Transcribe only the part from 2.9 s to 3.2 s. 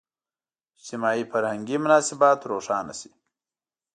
شي.